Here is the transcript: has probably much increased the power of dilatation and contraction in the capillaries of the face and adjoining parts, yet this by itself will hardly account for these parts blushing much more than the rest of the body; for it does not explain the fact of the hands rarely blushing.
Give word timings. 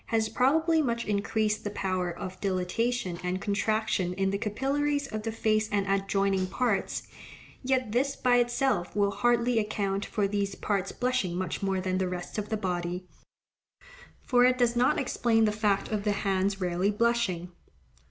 has 0.07 0.29
probably 0.29 0.81
much 0.81 1.05
increased 1.05 1.63
the 1.63 1.69
power 1.69 2.09
of 2.09 2.41
dilatation 2.41 3.19
and 3.23 3.39
contraction 3.39 4.15
in 4.15 4.31
the 4.31 4.37
capillaries 4.39 5.05
of 5.05 5.21
the 5.21 5.31
face 5.31 5.69
and 5.71 5.85
adjoining 5.85 6.47
parts, 6.47 7.03
yet 7.61 7.91
this 7.91 8.15
by 8.15 8.37
itself 8.37 8.95
will 8.95 9.11
hardly 9.11 9.59
account 9.59 10.03
for 10.03 10.27
these 10.27 10.55
parts 10.55 10.91
blushing 10.91 11.37
much 11.37 11.61
more 11.61 11.79
than 11.79 11.99
the 11.99 12.09
rest 12.09 12.39
of 12.39 12.49
the 12.49 12.57
body; 12.57 13.05
for 14.23 14.43
it 14.43 14.57
does 14.57 14.75
not 14.75 14.97
explain 14.99 15.45
the 15.45 15.51
fact 15.51 15.89
of 15.89 16.03
the 16.03 16.13
hands 16.13 16.59
rarely 16.59 16.89
blushing. 16.89 17.51